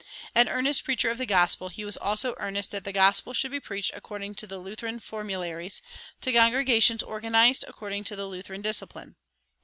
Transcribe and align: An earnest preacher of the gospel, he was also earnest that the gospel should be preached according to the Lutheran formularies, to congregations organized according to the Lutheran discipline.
An 0.33 0.49
earnest 0.49 0.83
preacher 0.83 1.11
of 1.11 1.19
the 1.19 1.27
gospel, 1.27 1.69
he 1.69 1.85
was 1.85 1.95
also 1.95 2.33
earnest 2.39 2.71
that 2.71 2.85
the 2.85 2.91
gospel 2.91 3.33
should 3.35 3.51
be 3.51 3.59
preached 3.59 3.91
according 3.93 4.33
to 4.33 4.47
the 4.47 4.57
Lutheran 4.57 4.97
formularies, 4.97 5.79
to 6.21 6.33
congregations 6.33 7.03
organized 7.03 7.63
according 7.67 8.03
to 8.05 8.15
the 8.15 8.25
Lutheran 8.25 8.63
discipline. 8.63 9.15